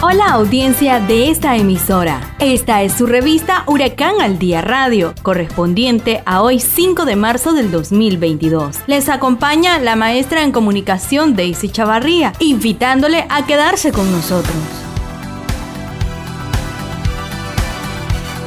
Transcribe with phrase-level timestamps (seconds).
[0.00, 2.20] Hola audiencia de esta emisora.
[2.38, 7.72] Esta es su revista Huracán al Día Radio, correspondiente a hoy 5 de marzo del
[7.72, 8.78] 2022.
[8.86, 14.54] Les acompaña la maestra en comunicación Daisy Chavarría, invitándole a quedarse con nosotros.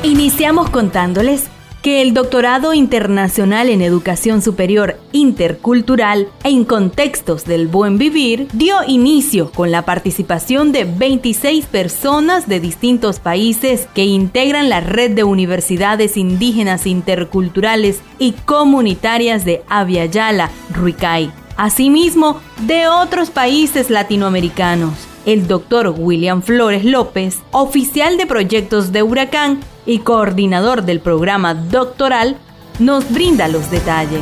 [0.04, 1.50] Iniciamos contándoles
[1.82, 9.52] que el Doctorado Internacional en Educación Superior Intercultural en Contextos del Buen Vivir dio inicio
[9.52, 16.18] con la participación de 26 personas de distintos países que integran la red de universidades
[16.18, 21.32] indígenas interculturales y comunitarias de Aviala, Ruicay.
[21.58, 29.60] Asimismo, de otros países latinoamericanos el doctor William Flores López, oficial de proyectos de Huracán
[29.86, 32.38] y coordinador del programa doctoral,
[32.80, 34.22] nos brinda los detalles.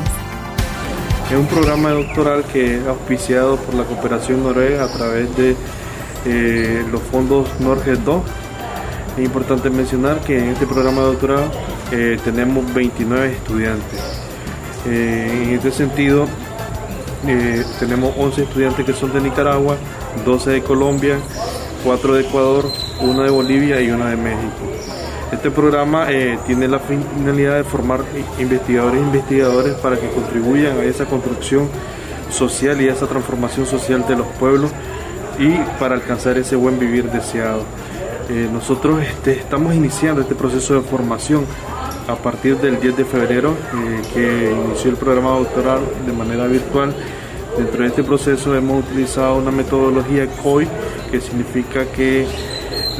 [1.31, 5.56] Es un programa doctoral que es auspiciado por la cooperación noruega a través de
[6.25, 8.23] eh, los fondos Norges 2.
[9.17, 11.52] Es importante mencionar que en este programa doctoral
[11.91, 14.00] eh, tenemos 29 estudiantes.
[14.88, 16.25] Eh, en este sentido,
[17.80, 19.75] tenemos 11 estudiantes que son de Nicaragua,
[20.26, 21.18] 12 de Colombia,
[21.84, 22.66] 4 de Ecuador,
[23.02, 24.70] 1 de Bolivia y 1 de México.
[25.32, 28.02] Este programa eh, tiene la finalidad de formar
[28.40, 31.70] investigadores e investigadores para que contribuyan a esa construcción
[32.32, 34.72] social y a esa transformación social de los pueblos
[35.38, 37.64] y para alcanzar ese buen vivir deseado.
[38.30, 41.46] Eh, nosotros este, estamos iniciando este proceso de formación
[42.08, 46.94] a partir del 10 de febrero eh, que inició el programa doctoral de manera virtual
[47.60, 50.66] Dentro de este proceso hemos utilizado una metodología COI,
[51.12, 52.25] que significa que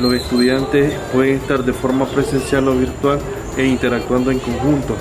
[0.02, 3.20] los estudiantes pueden estar de forma presencial o virtual
[3.56, 4.98] e interactuando en conjunto,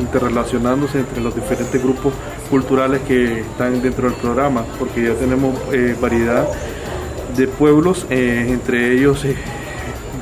[0.00, 2.14] interrelacionándose entre los diferentes grupos
[2.48, 6.48] culturales que están dentro del programa, porque ya tenemos eh, variedad
[7.36, 9.36] de pueblos, eh, entre ellos eh,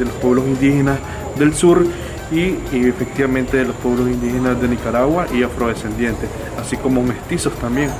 [0.00, 0.98] de los pueblos indígenas
[1.38, 1.86] del sur
[2.32, 7.90] y, y, efectivamente de los pueblos indígenas de Nicaragua y afrodescendientes, así como mestizos también.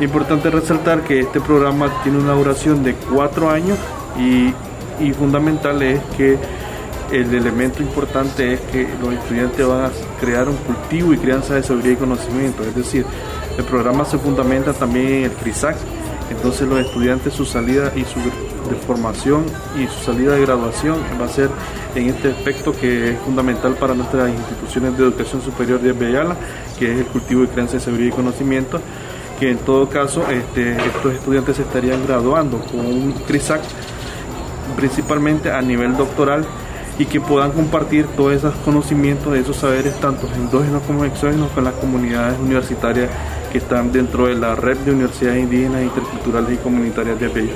[0.00, 3.78] Importante resaltar que este programa tiene una duración de cuatro años
[4.18, 4.52] y,
[5.12, 6.38] fundamental es que
[7.10, 11.62] el elemento importante es que los estudiantes van a crear un cultivo y crianza de
[11.62, 13.04] sabiduría y conocimiento, es decir,
[13.58, 15.76] el programa se fundamenta también en el CRISAC,
[16.30, 18.20] entonces los estudiantes su salida y su
[18.86, 19.44] formación
[19.76, 21.50] y su salida de graduación va a ser
[21.94, 26.36] en este aspecto que es fundamental para nuestras instituciones de educación superior de Belala,
[26.78, 28.80] que es el cultivo y crianza de sabiduría y conocimiento
[29.42, 33.60] que en todo caso este, estos estudiantes se estarían graduando con un CRISAC
[34.76, 36.46] principalmente a nivel doctoral
[36.96, 41.74] y que puedan compartir todos esos conocimientos, esos saberes, tanto endógenos como exógenos, con las
[41.74, 43.10] comunidades universitarias
[43.50, 47.54] que están dentro de la red de universidades indígenas, interculturales y comunitarias de Bello.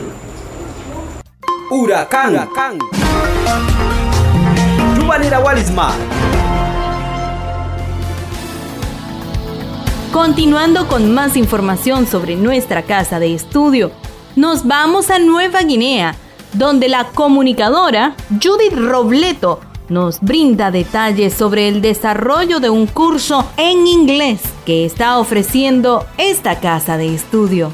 [1.71, 2.35] Huracán.
[2.35, 2.79] Huracán.
[10.13, 13.91] Continuando con más información sobre nuestra casa de estudio,
[14.35, 16.15] nos vamos a Nueva Guinea,
[16.55, 23.87] donde la comunicadora Judith Robleto nos brinda detalles sobre el desarrollo de un curso en
[23.87, 27.73] inglés que está ofreciendo esta casa de estudio.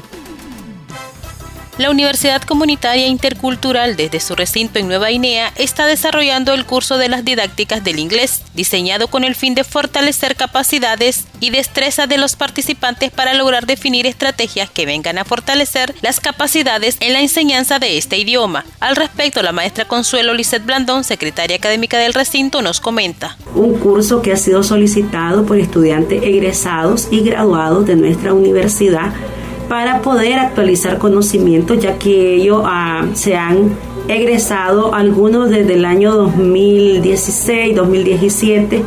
[1.79, 7.09] La Universidad Comunitaria Intercultural desde su recinto en Nueva Guinea está desarrollando el curso de
[7.09, 12.35] las didácticas del inglés, diseñado con el fin de fortalecer capacidades y destreza de los
[12.35, 17.97] participantes para lograr definir estrategias que vengan a fortalecer las capacidades en la enseñanza de
[17.97, 18.65] este idioma.
[18.79, 23.35] Al respecto, la maestra Consuelo Lisette Blandón, secretaria académica del recinto, nos comenta.
[23.55, 29.11] Un curso que ha sido solicitado por estudiantes egresados y graduados de nuestra universidad
[29.67, 33.71] para poder actualizar conocimientos, ya que ellos ah, se han
[34.07, 38.83] egresado algunos desde el año 2016, 2017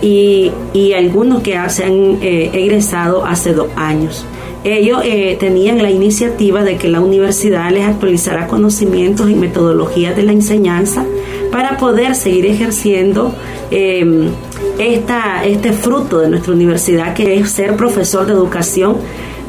[0.00, 4.26] y, y algunos que se han eh, egresado hace dos años.
[4.64, 10.22] Ellos eh, tenían la iniciativa de que la universidad les actualizara conocimientos y metodologías de
[10.22, 11.04] la enseñanza
[11.50, 13.34] para poder seguir ejerciendo
[13.72, 14.28] em,
[14.78, 18.98] esta, este fruto de nuestra universidad, que es ser profesor de educación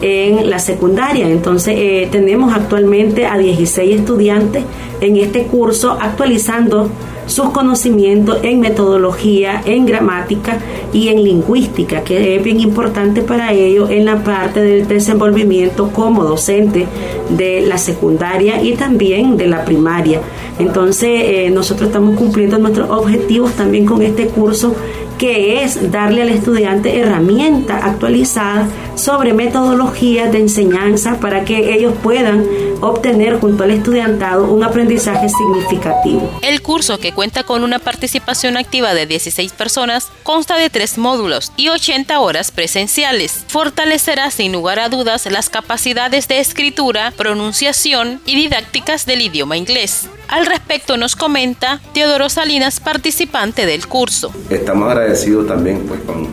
[0.01, 1.29] en la secundaria.
[1.29, 4.63] Entonces eh, tenemos actualmente a 16 estudiantes
[5.01, 6.89] en este curso actualizando
[7.25, 10.59] sus conocimientos en metodología, en gramática
[10.91, 16.23] y en lingüística, que es bien importante para ellos en la parte del desenvolvimiento como
[16.23, 16.85] docente
[17.29, 20.21] de la secundaria y también de la primaria.
[20.59, 24.75] Entonces, eh, nosotros estamos cumpliendo nuestros objetivos también con este curso
[25.23, 32.45] que es darle al estudiante herramientas actualizadas sobre metodologías de enseñanza para que ellos puedan
[32.81, 36.29] obtener junto al estudiantado un aprendizaje significativo.
[36.41, 41.53] El curso, que cuenta con una participación activa de 16 personas, consta de tres módulos
[41.55, 43.45] y 80 horas presenciales.
[43.47, 50.09] Fortalecerá sin lugar a dudas las capacidades de escritura, pronunciación y didácticas del idioma inglés.
[50.27, 54.33] Al respecto nos comenta Teodoro Salinas, participante del curso.
[54.49, 55.12] Estamos agradecidos
[55.45, 56.27] también pues, con,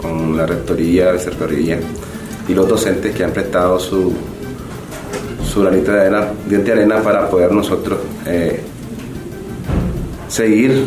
[0.00, 1.78] con la rectoría, vicerrectoría
[2.48, 4.12] y los docentes que han prestado su,
[5.44, 8.60] su granito de arena, diente de arena para poder nosotros eh,
[10.28, 10.86] seguir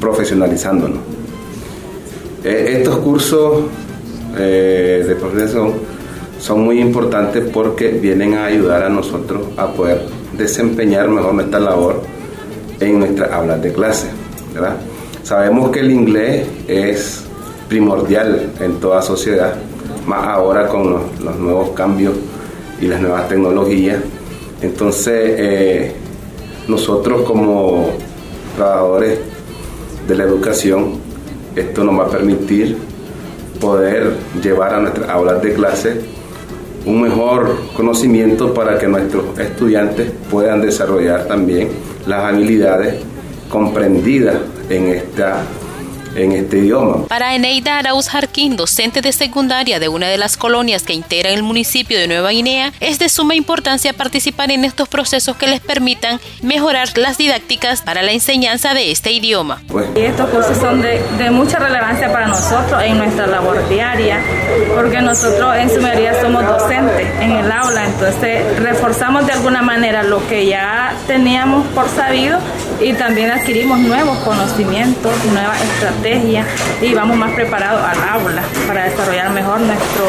[0.00, 0.98] profesionalizándonos.
[2.44, 3.64] Eh, estos cursos
[4.38, 5.72] eh, de profesión
[6.38, 10.06] son muy importantes porque vienen a ayudar a nosotros a poder
[10.36, 12.02] desempeñar mejor nuestra labor
[12.80, 14.08] en nuestras aulas de clase.
[14.54, 14.76] ¿verdad?
[15.22, 17.24] Sabemos que el inglés es
[17.68, 19.54] primordial en toda sociedad,
[20.06, 22.14] más ahora con los, nuevos cambios
[22.80, 23.98] y las nuevas tecnologías.
[24.60, 25.92] Entonces, eh,
[26.68, 27.90] nosotros como
[28.56, 29.18] trabajadores
[30.08, 30.94] de la educación,
[31.54, 32.76] esto nos va a permitir
[33.60, 36.00] poder llevar a nuestras aulas de clase
[36.86, 41.68] un mejor conocimiento para que nuestros estudiantes puedan desarrollar también
[42.06, 42.96] las habilidades
[43.50, 44.36] comprendidas
[44.70, 45.44] en esta
[46.14, 47.06] en este idioma.
[47.06, 51.42] Para Eneida Arauz Jarquín, docente de secundaria de una de las colonias que integran el
[51.42, 56.20] municipio de Nueva Guinea, es de suma importancia participar en estos procesos que les permitan
[56.42, 59.62] mejorar las didácticas para la enseñanza de este idioma.
[59.94, 64.20] Y estos cursos son de, de, mucha relevancia para nosotros en nuestra labor diaria,
[64.74, 70.02] porque nosotros en su mayoría somos docentes en el aula, entonces reforzamos de alguna manera
[70.02, 72.40] lo que ya teníamos por sabido
[72.80, 76.46] y también adquirimos nuevos conocimientos, nuevas estrategias
[76.80, 80.06] y vamos más preparados al aula para desarrollar mejor nuestro,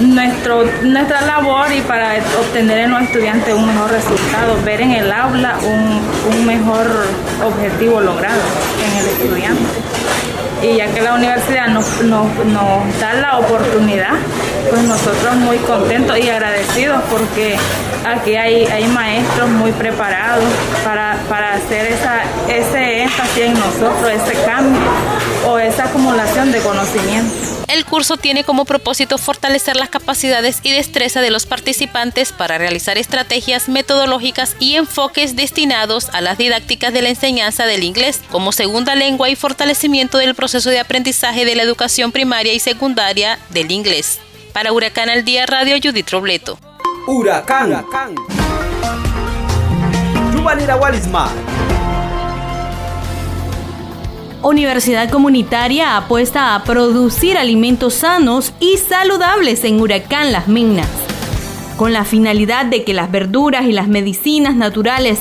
[0.00, 5.12] nuestro, nuestra labor y para obtener en los estudiantes un mejor resultado, ver en el
[5.12, 6.86] aula un, un mejor
[7.44, 8.40] objetivo logrado
[8.84, 9.64] en el estudiante.
[10.62, 14.14] Y ya que la universidad nos, nos, nos da la oportunidad,
[14.70, 17.56] pues nosotros muy contentos y agradecidos porque
[18.04, 20.44] aquí hay, hay maestros muy preparados
[20.84, 24.80] para, para hacer esa, ese énfasis en nosotros, ese cambio
[25.46, 27.34] o esa acumulación de conocimiento.
[27.68, 32.96] El curso tiene como propósito fortalecer las capacidades y destreza de los participantes para realizar
[32.96, 38.94] estrategias metodológicas y enfoques destinados a las didácticas de la enseñanza del inglés como segunda
[38.94, 44.20] lengua y fortalecimiento del proceso de aprendizaje de la educación primaria y secundaria del inglés.
[44.56, 46.58] Para Huracán al Día Radio, Judith Robleto.
[47.06, 47.68] Huracán.
[47.68, 48.14] Huracán.
[54.42, 60.88] Universidad Comunitaria apuesta a producir alimentos sanos y saludables en Huracán Las Minas,
[61.76, 65.18] con la finalidad de que las verduras y las medicinas naturales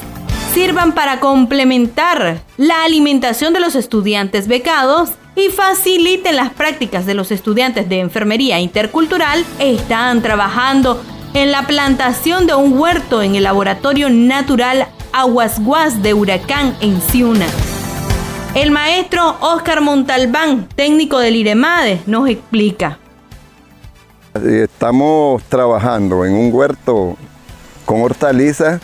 [0.53, 7.31] sirvan para complementar la alimentación de los estudiantes becados y faciliten las prácticas de los
[7.31, 11.01] estudiantes de enfermería intercultural, están trabajando
[11.33, 17.47] en la plantación de un huerto en el Laboratorio Natural Aguasguas de Huracán en Ciuna.
[18.53, 22.99] El maestro Oscar Montalbán, técnico del IREMADE, nos explica.
[24.33, 27.17] Estamos trabajando en un huerto
[27.85, 28.81] con hortalizas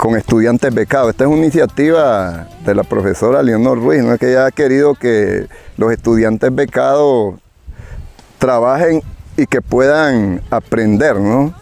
[0.00, 1.10] con estudiantes becados.
[1.10, 4.16] Esta es una iniciativa de la profesora Leonor Ruiz, ¿no?
[4.16, 7.34] que ella ha querido que los estudiantes becados
[8.38, 9.02] trabajen
[9.36, 11.52] y que puedan aprender ¿no?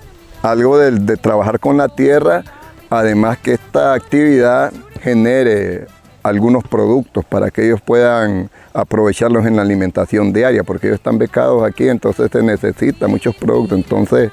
[0.41, 2.45] algo de, de trabajar con la tierra,
[2.91, 5.89] además que esta actividad genere
[6.23, 11.65] algunos productos para que ellos puedan aprovecharlos en la alimentación diaria, porque ellos están becados
[11.65, 13.77] aquí, entonces se necesita muchos productos.
[13.77, 14.31] Entonces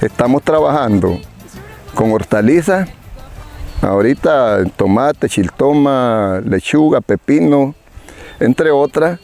[0.00, 1.20] estamos trabajando
[1.94, 2.88] con hortalizas,
[3.86, 7.74] ahorita tomate, chiltoma, lechuga, pepino,
[8.40, 9.18] entre otras,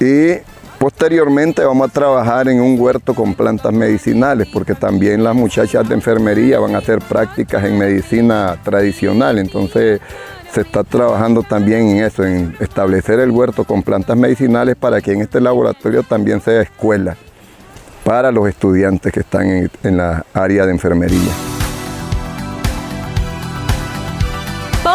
[0.00, 0.38] y
[0.82, 5.94] Posteriormente vamos a trabajar en un huerto con plantas medicinales, porque también las muchachas de
[5.94, 9.38] enfermería van a hacer prácticas en medicina tradicional.
[9.38, 10.00] Entonces
[10.52, 15.12] se está trabajando también en eso, en establecer el huerto con plantas medicinales para que
[15.12, 17.16] en este laboratorio también sea escuela
[18.02, 21.51] para los estudiantes que están en, en la área de enfermería.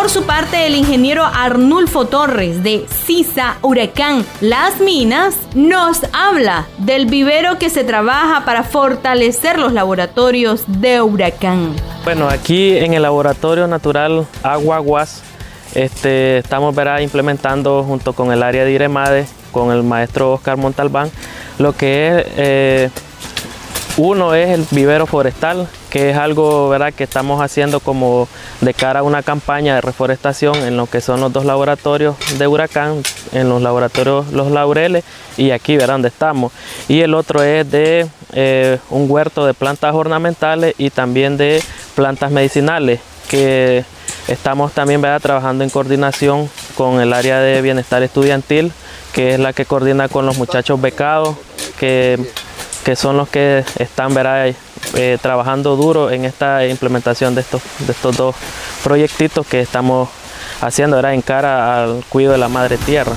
[0.07, 7.07] Por su parte, el ingeniero Arnulfo Torres de CISA Huracán Las Minas nos habla del
[7.07, 11.75] vivero que se trabaja para fortalecer los laboratorios de Huracán.
[12.05, 15.23] Bueno, aquí en el laboratorio natural Aguaguas
[15.75, 21.11] este, estamos verá, implementando junto con el área de IREMADE, con el maestro Oscar Montalbán,
[21.59, 22.89] lo que es eh,
[23.97, 26.93] uno es el vivero forestal, que es algo ¿verdad?
[26.93, 28.27] que estamos haciendo como
[28.61, 32.47] de cara a una campaña de reforestación en lo que son los dos laboratorios de
[32.47, 33.01] huracán,
[33.33, 35.03] en los laboratorios Los Laureles
[35.37, 36.51] y aquí verán donde estamos.
[36.87, 41.63] Y el otro es de eh, un huerto de plantas ornamentales y también de
[41.95, 43.85] plantas medicinales, que
[44.27, 45.21] estamos también ¿verdad?
[45.21, 48.71] trabajando en coordinación con el área de bienestar estudiantil,
[49.13, 51.35] que es la que coordina con los muchachos becados,
[51.79, 52.19] que
[52.87, 54.13] que son los que están
[54.95, 58.35] eh, trabajando duro en esta implementación de estos, de estos dos
[58.83, 60.09] proyectitos que estamos
[60.61, 63.13] haciendo en cara al cuidado de la madre tierra.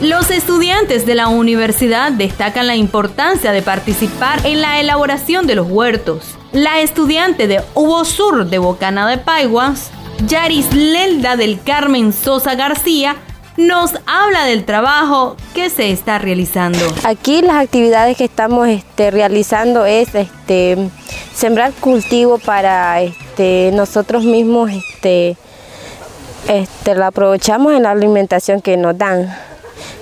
[0.00, 5.68] Los estudiantes de la universidad destacan la importancia de participar en la elaboración de los
[5.68, 6.38] huertos.
[6.52, 9.90] La estudiante de Hugo Sur de Bocana de Paiguas,
[10.26, 13.16] Yaris Lelda del Carmen Sosa García,
[13.56, 16.78] nos habla del trabajo que se está realizando.
[17.04, 20.90] Aquí las actividades que estamos este, realizando es este,
[21.34, 25.36] sembrar cultivo para este, nosotros mismos, este,
[26.94, 29.34] lo aprovechamos en la alimentación que nos dan.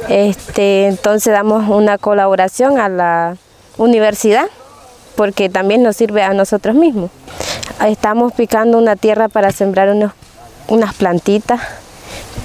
[0.08, 3.36] Entonces damos una colaboración a la
[3.76, 4.46] universidad
[5.16, 7.10] porque también nos sirve a nosotros mismos.
[7.84, 9.94] Estamos picando una tierra para sembrar
[10.68, 11.60] unas plantitas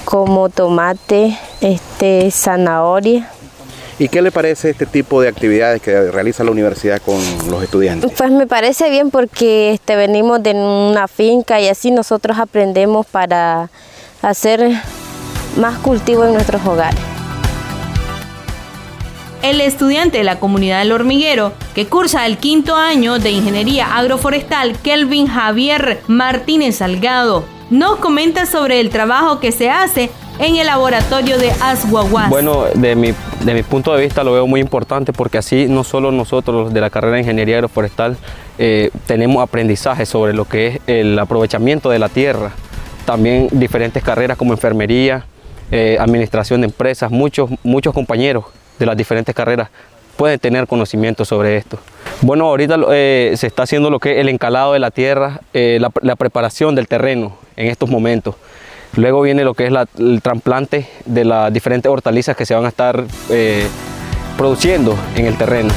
[0.05, 3.29] como tomate, este, zanahoria.
[3.99, 7.19] ¿Y qué le parece este tipo de actividades que realiza la universidad con
[7.49, 8.11] los estudiantes?
[8.17, 13.69] Pues me parece bien porque este, venimos de una finca y así nosotros aprendemos para
[14.21, 14.81] hacer
[15.57, 16.99] más cultivo en nuestros hogares.
[19.43, 24.77] El estudiante de la comunidad del hormiguero, que cursa el quinto año de Ingeniería Agroforestal,
[24.79, 27.43] Kelvin Javier Martínez Salgado,
[27.73, 32.29] nos comenta sobre el trabajo que se hace en el laboratorio de Asguaguas.
[32.29, 33.13] Bueno, de mi,
[33.43, 36.81] de mi punto de vista lo veo muy importante porque así no solo nosotros de
[36.81, 38.15] la carrera de Ingeniería Agroforestal
[38.59, 42.51] eh, tenemos aprendizaje sobre lo que es el aprovechamiento de la tierra,
[43.05, 45.25] también diferentes carreras como enfermería,
[45.71, 48.45] eh, administración de empresas, muchos, muchos compañeros
[48.77, 49.69] de las diferentes carreras
[50.15, 51.79] pueden tener conocimiento sobre esto.
[52.21, 56.15] Bueno, ahorita eh, se está haciendo lo que es el encalado de la tierra, la
[56.15, 58.35] preparación del terreno, en estos momentos.
[58.95, 62.67] Luego viene lo que es el trasplante de las diferentes hortalizas que se van a
[62.67, 63.67] estar eh,
[64.37, 65.73] produciendo en el terreno.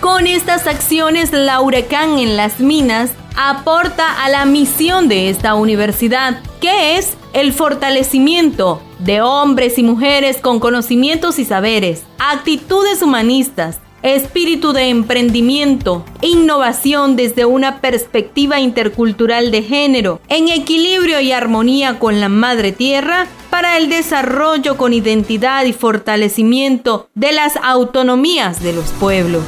[0.00, 6.42] Con estas acciones, la Huracán en las minas aporta a la misión de esta universidad,
[6.60, 14.72] que es el fortalecimiento de hombres y mujeres con conocimientos y saberes, actitudes humanistas, espíritu
[14.72, 22.28] de emprendimiento, innovación desde una perspectiva intercultural de género, en equilibrio y armonía con la
[22.28, 29.44] madre tierra, para el desarrollo con identidad y fortalecimiento de las autonomías de los pueblos.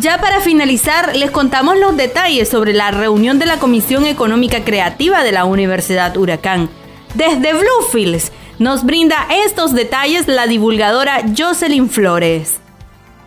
[0.00, 5.22] Ya para finalizar, les contamos los detalles sobre la reunión de la Comisión Económica Creativa
[5.22, 6.70] de la Universidad Huracán.
[7.14, 12.60] Desde Bluefields nos brinda estos detalles la divulgadora Jocelyn Flores.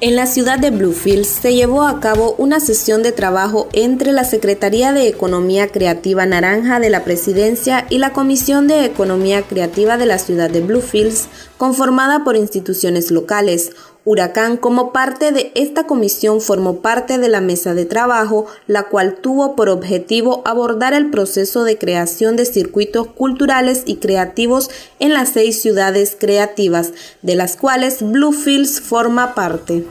[0.02, 4.24] En la ciudad de Bluefields se llevó a cabo una sesión de trabajo entre la
[4.24, 10.08] Secretaría de Economía Creativa Naranja de la Presidencia y la Comisión de Economía Creativa de
[10.08, 13.72] la ciudad de Bluefields, conformada por instituciones locales,
[14.06, 19.16] Huracán, como parte de esta comisión, formó parte de la mesa de trabajo, la cual
[19.16, 24.70] tuvo por objetivo abordar el proceso de creación de circuitos culturales y creativos
[25.00, 26.92] en las seis ciudades creativas,
[27.22, 29.86] de las cuales Bluefields forma parte.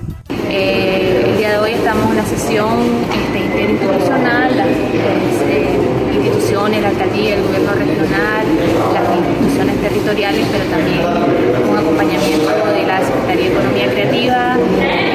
[0.50, 2.68] Eh, el día de hoy estamos en la sesión
[3.14, 5.72] este, interinstitucional, las eh,
[6.12, 8.46] instituciones, la alcaldía, el gobierno regional,
[8.92, 11.00] las instituciones territoriales, pero también
[11.70, 13.56] un acompañamiento de la Secretaría de
[13.90, 14.56] Creativa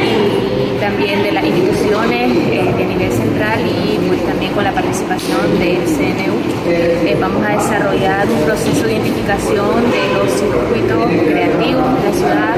[0.03, 5.59] y también de las instituciones eh, de nivel central y pues también con la participación
[5.59, 6.35] del CNU.
[6.67, 12.55] Eh, vamos a desarrollar un proceso de identificación de los circuitos creativos de la ciudad,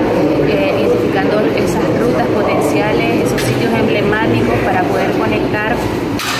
[0.47, 5.75] eh, identificando esas rutas potenciales, esos sitios emblemáticos para poder conectar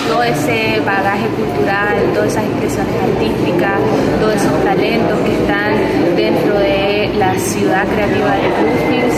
[0.08, 3.78] todo ese bagaje cultural, todas esas expresiones artísticas,
[4.20, 5.72] todos esos talentos que están
[6.16, 9.16] dentro de la ciudad creativa de Bluefields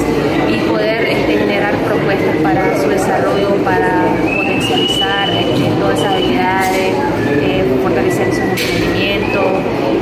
[0.49, 4.05] y poder este, generar propuestas para su desarrollo, para
[4.37, 6.95] potencializar este, todas esas habilidades,
[7.41, 9.41] eh, fortalecer su emprendimiento,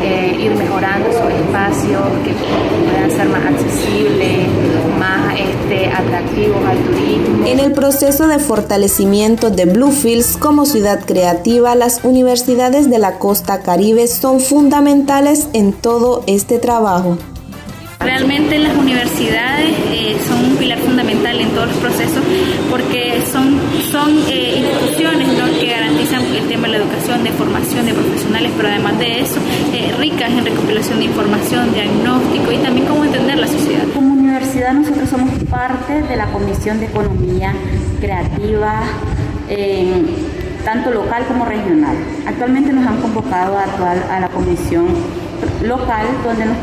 [0.03, 2.33] eh, ir mejorando sus espacios que
[2.91, 4.49] puedan ser más accesibles,
[4.99, 5.40] más
[6.21, 7.47] atractivos al turismo.
[7.47, 13.63] En el proceso de fortalecimiento de Bluefields como ciudad creativa, las universidades de la costa
[13.63, 17.19] caribe son fundamentales en todo este trabajo.
[18.01, 22.23] Realmente las universidades eh, son un pilar fundamental en todos los procesos
[22.71, 23.61] porque son,
[23.93, 25.29] son eh, instituciones
[25.61, 29.37] que garantizan el tema de la educación, de formación de profesionales, pero además de eso,
[29.75, 33.85] eh, ricas en recopilación de información, diagnóstico y también cómo entender la sociedad.
[34.41, 37.53] Universidad nosotros somos parte de la Comisión de Economía
[38.01, 38.81] Creativa.
[40.65, 41.95] tanto local como regional.
[42.27, 44.87] Actualmente nos han convocado a, a la comisión
[45.63, 46.57] local donde nos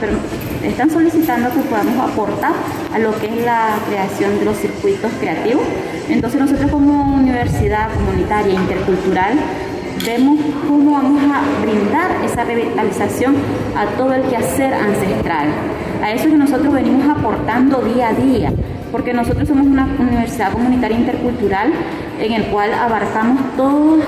[0.64, 2.54] están solicitando que podamos aportar
[2.92, 5.64] a lo que es la creación de los circuitos creativos.
[6.10, 9.38] Entonces nosotros como universidad comunitaria intercultural
[10.04, 13.36] vemos cómo vamos a brindar esa revitalización
[13.76, 15.50] a todo el quehacer ancestral.
[16.02, 18.52] A eso que nosotros venimos aportando día a día,
[18.92, 21.72] porque nosotros somos una universidad comunitaria intercultural
[22.20, 24.00] en el cual abarcamos todos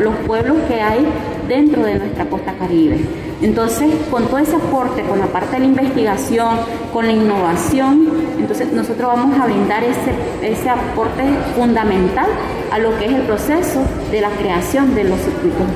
[0.00, 1.06] los pueblos que hay
[1.48, 3.00] dentro de nuestra costa caribe.
[3.40, 6.56] Entonces, con todo ese aporte, con la parte de la investigación,
[6.92, 10.12] con la innovación, entonces nosotros vamos a brindar ese,
[10.42, 11.22] ese aporte
[11.56, 12.26] fundamental
[12.72, 15.66] a lo que es el proceso de la creación de los circuitos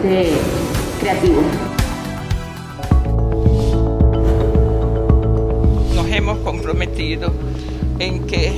[1.00, 1.72] creativos.
[6.12, 7.33] Hemos comprometido
[7.99, 8.52] en que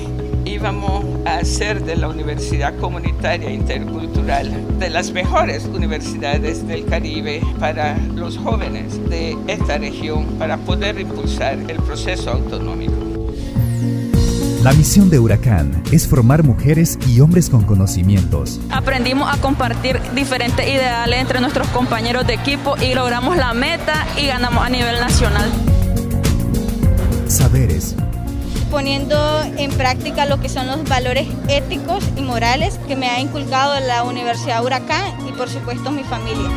[0.44, 7.96] íbamos a hacer de la Universidad Comunitaria Intercultural de las mejores universidades del Caribe para
[8.14, 12.92] los jóvenes de esta región para poder impulsar el proceso autonómico.
[14.62, 18.60] La misión de Huracán es formar mujeres y hombres con conocimientos.
[18.70, 24.26] Aprendimos a compartir diferentes ideales entre nuestros compañeros de equipo y logramos la meta y
[24.26, 25.73] ganamos a nivel nacional.
[28.74, 29.16] Poniendo
[29.56, 34.02] en práctica lo que son los valores éticos y morales que me ha inculcado la
[34.02, 36.50] Universidad Huracán y por supuesto mi familia.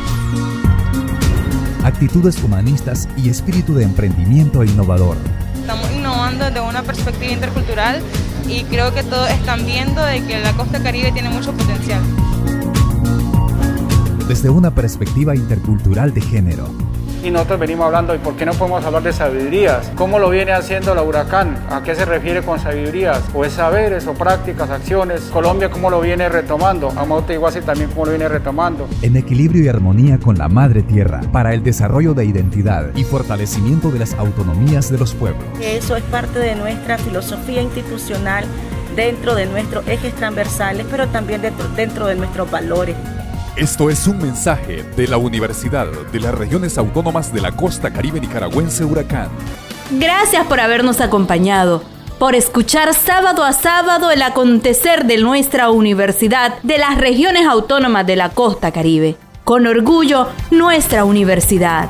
[1.84, 5.16] Actitudes humanistas y espíritu de emprendimiento innovador.
[5.60, 8.02] Estamos innovando desde una perspectiva intercultural
[8.48, 12.02] y creo que todos están viendo de que la costa caribe tiene mucho potencial.
[14.28, 18.84] Desde una perspectiva intercultural de género y nosotros venimos hablando y por qué no podemos
[18.86, 23.22] hablar de sabidurías, cómo lo viene haciendo la huracán, a qué se refiere con sabidurías,
[23.34, 28.06] o es saberes o prácticas, acciones, Colombia cómo lo viene retomando, Amote Iguazi también cómo
[28.06, 28.88] lo viene retomando.
[29.02, 33.92] En equilibrio y armonía con la madre tierra, para el desarrollo de identidad y fortalecimiento
[33.92, 35.44] de las autonomías de los pueblos.
[35.62, 38.46] Eso es parte de nuestra filosofía institucional
[38.96, 42.96] dentro de nuestros ejes transversales, pero también dentro, dentro de nuestros valores.
[43.58, 48.20] Esto es un mensaje de la Universidad de las Regiones Autónomas de la Costa Caribe
[48.20, 49.30] Nicaragüense Huracán.
[49.90, 51.82] Gracias por habernos acompañado,
[52.20, 58.18] por escuchar sábado a sábado el acontecer de nuestra Universidad de las Regiones Autónomas de
[58.18, 59.16] la Costa Caribe.
[59.44, 61.90] Con orgullo, nuestra universidad.